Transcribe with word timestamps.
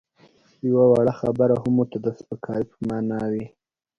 یوه 0.67 0.83
وړه 0.91 1.13
خبره 1.19 1.55
هم 1.61 1.73
ورته 1.79 1.97
د 2.01 2.07
سپکاوي 2.19 2.65
په 2.71 2.77
مانا 2.87 3.21
وي. 3.31 3.45